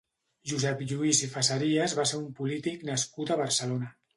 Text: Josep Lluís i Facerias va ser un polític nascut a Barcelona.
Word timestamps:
Josep 0.51 0.79
Lluís 0.91 1.19
i 1.27 1.29
Facerias 1.35 1.95
va 2.01 2.07
ser 2.13 2.17
un 2.23 2.27
polític 2.43 2.89
nascut 2.93 3.37
a 3.37 3.43
Barcelona. 3.45 3.97